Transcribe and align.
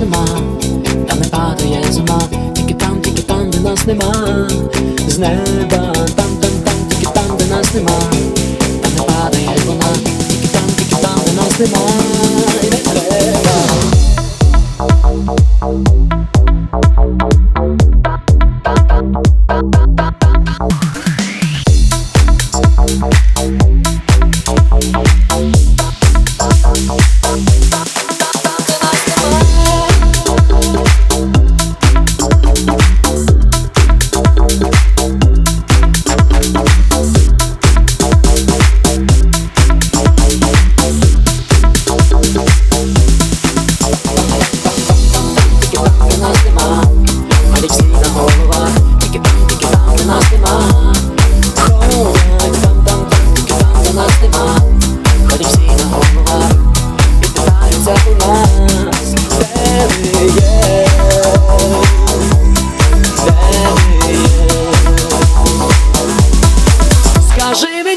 нема, 0.00 0.26
та 1.08 1.14
не 1.14 1.28
падає 1.28 1.84
зима, 1.90 2.20
тільки 2.54 2.74
там, 2.74 3.00
тільки 3.00 3.22
там, 3.22 3.50
де 3.50 3.60
нас 3.60 3.86
нема, 3.86 4.48
з 5.08 5.18
неба, 5.18 5.92
там, 6.16 6.36
там, 6.40 6.50
там, 6.64 6.74
тільки 6.88 7.12
там, 7.12 7.36
де 7.38 7.46
нас 7.46 7.74
нема, 7.74 8.00
та 8.82 8.88
не 8.88 9.02
падає 9.02 9.58
вона, 9.66 9.84
тільки 10.28 10.48
там, 10.48 10.62
тільки 10.78 11.02
там, 11.02 11.20
де 11.26 11.32
нас 11.32 11.58
нема, 11.58 12.09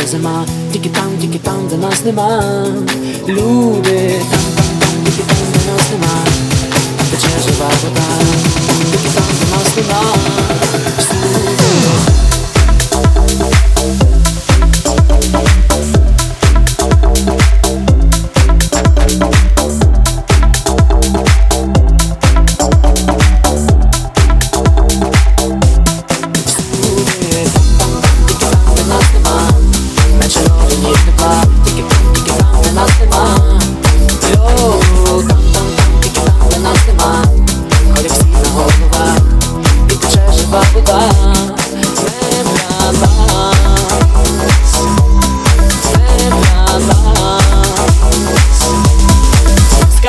не 0.00 0.06
падає 0.06 0.06
зима, 0.06 0.46
тільки 0.72 0.88
там, 0.88 1.18
тільки 1.20 1.38
там, 1.38 1.68
де 1.70 1.76
нас 1.76 2.04
нема. 2.04 2.42
Люди, 3.28 4.14
там, 4.30 4.40
там, 4.56 4.66
там, 4.80 5.04
тільки 5.04 5.22
там, 5.22 5.36
де 5.52 5.72
нас 5.72 5.90
нема, 5.92 6.24
тече 6.24 6.49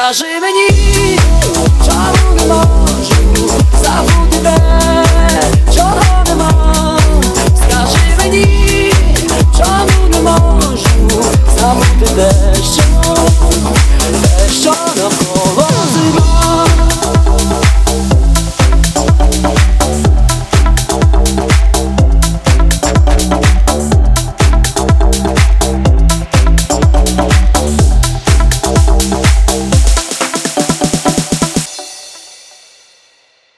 Скажи 0.01 0.39
мені, 0.41 0.69
чому 1.85 2.35
нема. 2.35 2.80